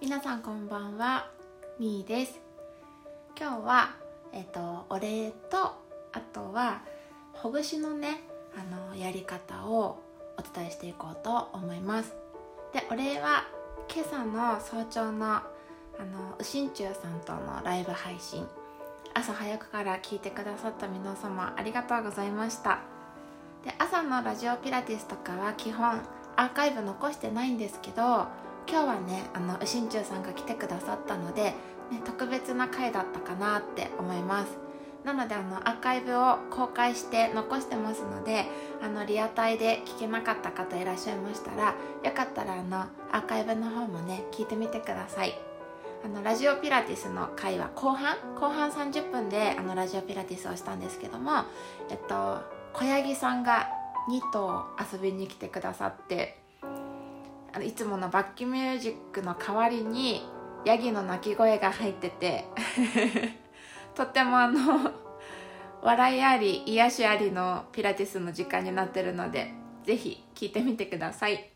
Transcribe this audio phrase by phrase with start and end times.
[0.00, 1.26] 皆さんこんばんは
[1.80, 2.38] みーです。
[3.36, 3.96] 今日は
[4.32, 5.58] えっ、とお礼と
[6.12, 6.82] あとは
[7.32, 8.20] ほぐしのね
[8.56, 9.98] あのやり方を
[10.38, 12.14] お伝えしていこうと思います。
[12.72, 13.44] でお礼は
[13.92, 15.42] 今朝の早朝のあ
[15.98, 18.46] のうしんちゅうさんとのライブ配信
[19.14, 22.78] 朝早くから聞いてくださった皆様ありがとうございました。
[23.64, 26.00] で朝のラジオピラティスとかは基本
[26.36, 28.28] アーカイブ残してないんですけど
[28.70, 31.54] 今日はねあのうしんちゅうさんが来てくださったので、ね、
[32.04, 34.58] 特別な回だったかなって思います。
[35.04, 38.44] なのであのアーカイブを公開して残してますので
[38.82, 42.80] あのリアタイで聞けなかった方いらっしゃいましたらよかったらあの
[43.12, 45.32] アーカイブの方もね聞いてみてください。
[46.04, 48.16] あのラジオピラティスの回は後半？
[48.38, 51.44] 後半30分であのラジオピラティスをしたんですけども
[51.90, 52.42] えっと
[52.74, 53.68] 小ヤギさんが
[54.10, 56.38] 2頭遊びに来てくださって
[57.52, 60.22] あのいつものバッキミュージックの代わりに
[60.64, 62.44] ヤギの鳴き声が入ってて
[63.94, 64.92] とってもあの
[65.82, 69.52] 笑いあり癒しありのピラティスの時間になってるので
[69.84, 71.50] ぜひ聞いてみてください。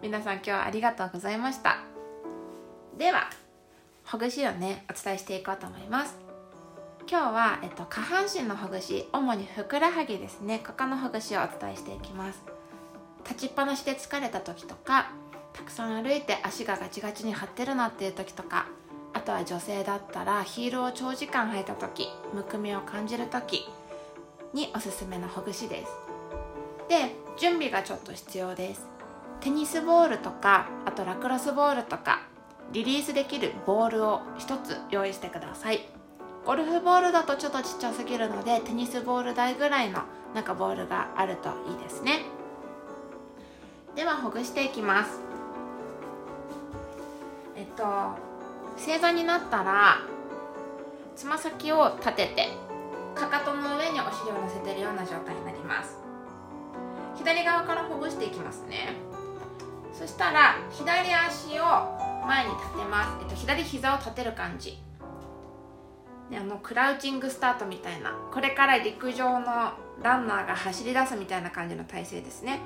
[0.00, 1.78] 皆さん今日はありがとうございました。
[2.96, 3.30] では
[4.04, 6.16] ほぐしをねお伝えしていこうと思います。
[7.06, 10.62] 今日は、えっと、下半身のほぐし主にふくらはぎですね。
[10.66, 12.42] ここのほぐしをお伝えしていきます。
[13.24, 15.10] 立ちっぱなしで疲れた時とか
[15.54, 18.66] たくさん歩いて足がガチガチに張ってるなっていう時とか
[19.14, 23.66] あとは女性だったらヒールを長時間履いた時むくみを感じる時
[24.52, 25.92] におすすめのほぐしです。
[26.88, 28.86] で準備がちょっと必要です。
[29.40, 32.22] テニスボールとかあとラクロスボールとか
[32.72, 35.88] リリースできるボールを1つ用意してください。
[36.44, 40.02] ゴルフボールだとちょっとちっちゃすぎるのでテニスボール台ぐらいの
[40.34, 42.22] なんかボールがあるといいですね。
[43.96, 45.33] ではほぐしていきます。
[47.56, 47.84] えっと
[48.76, 49.98] 正座になったら
[51.14, 52.48] つま先を立てて
[53.14, 55.98] かかとの上にお尻を乗せてるような状態になります。
[57.16, 58.96] 左側からほぐしていきますね。
[59.92, 61.64] そしたら左足を
[62.26, 64.82] 前に立てます、えっと、左膝を立てる感じ。
[66.32, 69.72] あのクラウチングスタートみたいなこれから陸上の
[70.02, 72.58] ランナーが走り出すみたいな感じの体勢ですね。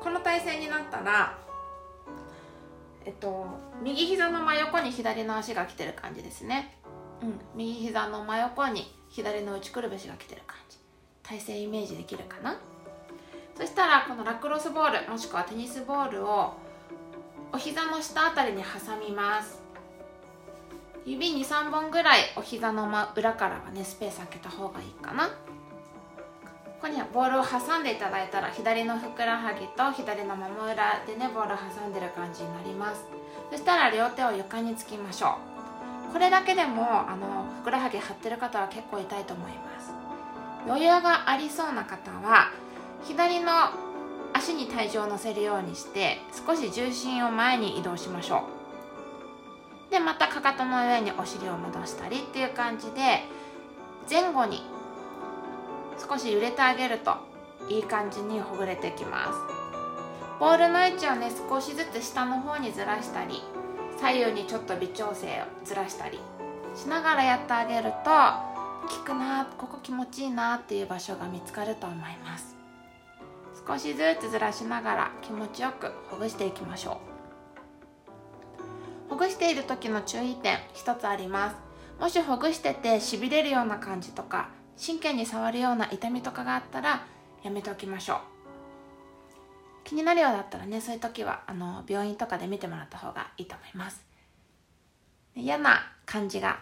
[0.00, 1.38] この体勢になったら
[3.06, 3.46] えっと
[3.82, 6.76] 右膝の真横に左の足が来てる感じですね。
[7.22, 7.40] うん。
[7.54, 10.76] 右膝の真横に左の内くるぶしが来てる感じ。
[11.22, 12.58] 体勢イメージできるかな？
[13.56, 16.54] そしたらこのラクロスボールもしくはテニスボールを
[17.52, 19.62] お膝の下あたりに挟みます。
[21.06, 25.30] 指23本ぐらいお膝の裏からはねスペース空けた方がいいかな
[26.76, 33.06] ここにボールを挟んでいただいたら左のふくらはぎと左のもも裏でねボールを挟んでる感じになります。
[33.50, 35.38] そしたら両手を床につきましょ
[36.10, 36.12] う。
[36.12, 39.90] これだけでもあのふくらはぎ張ってる方は結構痛いと思います。
[40.66, 42.50] 余裕がありそうな方は
[43.04, 43.52] 左の
[44.34, 48.44] 足に体重を乗せるようにして少し重心を前に移動しましょ
[49.88, 49.90] う。
[49.90, 53.24] でまたかかとの上にお尻を戻したりっていう感じで
[54.10, 54.75] 前後に
[55.98, 57.16] 少し揺れてあげると
[57.68, 59.32] いい感じにほぐれてきます。
[60.38, 63.42] ボールの位置をね少しずつ下の方にずらしたり
[63.98, 66.20] 左右にちょっと微調整をずらしたり
[66.74, 68.10] しながらやってあげると
[68.86, 72.54] 効くなここ気持ちいいなっていう場所が見つかると思います。
[73.66, 77.00] 少しずつずらしながら気持ちよくほぐしていきましょ
[79.08, 79.10] う。
[79.10, 81.56] ほぐしている時の注意点一つあります。
[81.98, 84.50] もしほぐしててしびれるような感じとか
[84.84, 87.06] 神経に触るような痛みとかがあったら
[87.42, 88.18] やめておきましょう。
[89.84, 94.04] 気になるようだったらねそういう時はあの病院とかで見てもらった方がいいと思います。
[95.34, 96.58] 嫌な感じが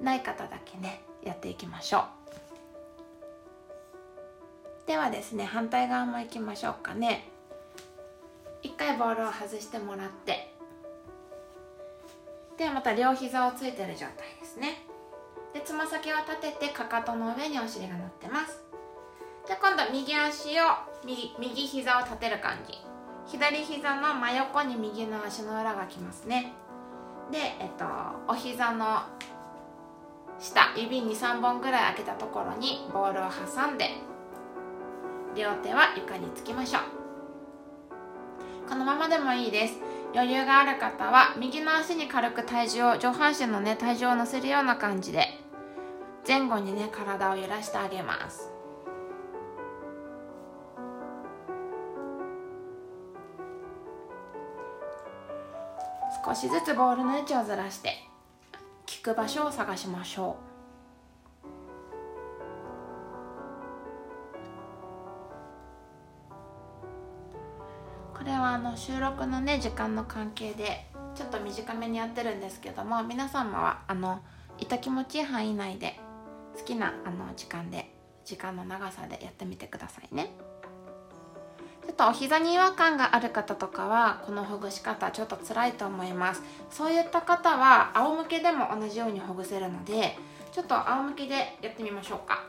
[0.00, 2.04] ない方だけねやっていきましょう。
[4.86, 7.28] ではですね反対側も行きましょうかね。
[8.62, 10.52] 一回ボールを外してもらって
[12.56, 14.81] ではまた両膝をついてる状態ですね。
[15.54, 18.62] でつま先を立ててかかとの上にお尻が乗ってます。
[19.46, 20.64] で今度右足を
[21.04, 22.74] 右右膝を立てる感じ。
[23.26, 26.52] 左膝の真横に右の足の裏がきますね。
[27.30, 27.84] で、えっと、
[28.28, 29.02] お膝の
[30.38, 33.90] 下指23本ぐらい開けたところにボールを挟んで
[35.36, 36.82] 両手は床につきましょう。
[38.68, 39.78] このままでもいいです。
[40.14, 45.41] 余裕がある方は右の足に軽く体重を上半身のね体重を乗せるような感じで
[46.26, 48.48] 前後にね体を揺らしてあげます。
[56.24, 57.96] 少しずつボールの位置をずらして
[59.04, 60.52] 効く場所を探しましょう。
[68.16, 70.86] これはあの収録のね時間の関係で
[71.16, 74.20] ちょっと短めにやってるんですけども皆様はあの
[74.58, 75.98] 痛気持ちいい範囲内で
[76.58, 77.90] 好きなあの時間で
[78.24, 80.30] 時間の長さでやってみてくださいね。
[81.84, 86.42] ちょっとお膝に違和感がある方とかはこのほぐし方ちょっと辛いと思います。
[86.70, 90.16] そういった方は仰向けでも同じようにほぐせるので
[90.52, 92.44] ちょっと仰向けでやってみましょうか。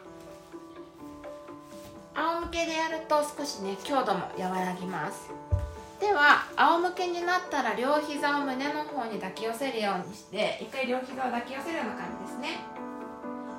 [2.16, 5.32] 仰向けでやると少しね強度も和らぎます。
[6.00, 12.83] では仰向けになったら両膝を胸の方に抱き寄せるようにして一回両膝を抱き寄せるような感じですね。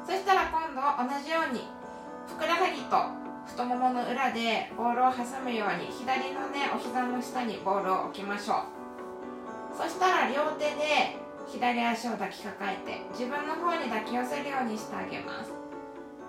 [0.05, 0.81] そしたら今度
[1.15, 1.67] 同じように
[2.27, 2.97] ふくらはぎと
[3.47, 9.77] 太ももの裏でボールを挟むように左のねお膝の下にボールを置きましょう。
[9.77, 11.19] そしたら両手で
[11.49, 15.53] 左足を抱きかかえて自分の方に抱き寄せるようにしてあげます。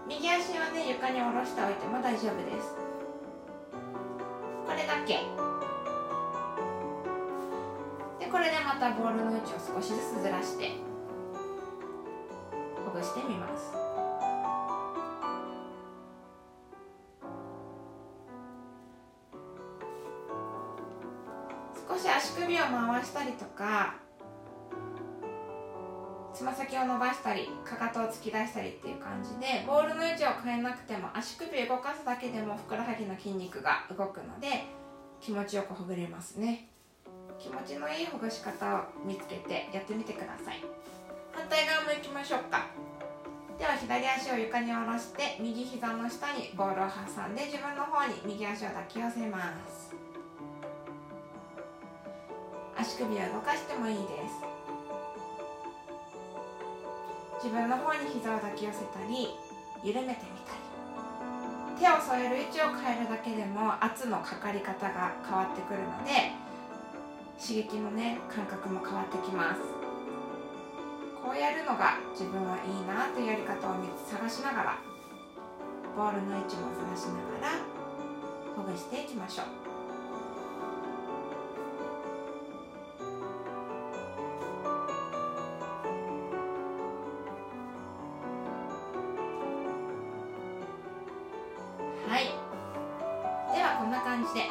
[0.08, 2.76] 右足はね床に下ろしておいても大丈夫です。
[4.66, 5.20] これだけ。
[8.20, 10.95] でこれでまたボールの位置を少しずつずらして。
[12.96, 13.74] ほぐしてみます。
[21.88, 23.96] 少し足首を回したりとか
[26.34, 34.66] つま先を伸ばしたりかかとを突き出したりっていう感じでボールの位置を変えなくても足首動かすだけでもふくらはぎの筋肉が動くので
[35.20, 36.70] 気持ちよくほぐれますね。
[37.38, 40.64] 気持ちのいいほぐし方を見つけてやってみてください。
[41.34, 42.65] 反対側も行きましょうか。
[43.76, 49.92] は左足を床に下ろして右膝の下にボールを挟んで自分の方に右足を抱き寄せます。
[52.78, 54.02] 足首を動かしてもいいで
[54.32, 54.40] す。
[57.44, 59.36] 自分の方に膝を抱き寄せたり
[59.84, 60.64] 緩めてみたり。
[61.78, 66.32] 手を添える位置を変えるだけでも圧のかかり方が変わってくるので
[67.38, 69.85] 刺激のね感覚も変わってきます。
[71.26, 73.76] こうやるのが自分はいいなというやり方を
[74.06, 74.78] 探しながら
[75.98, 77.66] ボールの位置もずらしながら
[78.56, 79.46] ほぐしていきましょう。
[92.08, 92.26] はい。
[93.56, 94.42] ではこんな感じで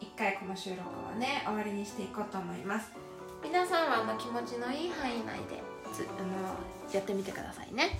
[0.00, 0.80] 一回この収録
[1.14, 3.09] をね終わりにしていこうと思います。
[3.42, 6.54] 皆さんはあの気持ちのいい範囲内でつあの
[6.92, 7.98] やってみてくださいね。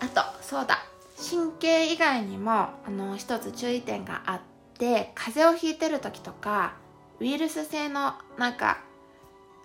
[0.00, 0.84] あとそうだ。
[1.18, 4.40] 神経以外にもあの一つ注意点があっ
[4.78, 6.74] て風邪をひいてる時とか
[7.20, 8.78] ウイルス性のなんか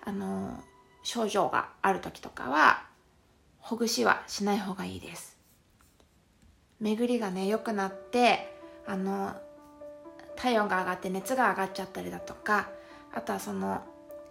[0.04, 0.62] あの
[1.04, 2.84] 症状がある時とかは
[3.60, 5.38] ほぐしはしない方がいいです。
[6.82, 8.54] 巡りがね良くなって
[8.86, 9.34] あの
[10.36, 12.70] 体温が上がって熱が上がっちゃったりだとか
[13.16, 13.82] あとはその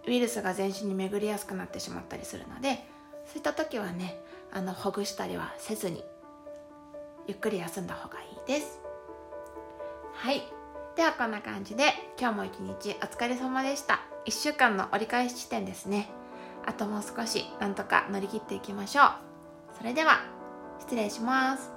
[0.07, 2.85] ウイルスが全身に巡りやすくなってしまったりするので
[3.25, 4.19] そういった時はね
[4.51, 6.03] あのほぐしたりはせずに
[7.27, 8.79] ゆっくり休んだ方がいいです。
[10.13, 10.43] はい。
[10.95, 14.01] ではこんな感じで今日も一日お疲れ様でした。
[14.25, 16.09] 1週間の折り返し地点ですね。
[16.65, 19.11] あともう少しなんとか乗り切っていきましょう。
[19.77, 20.21] それでは
[20.79, 21.74] 失礼します。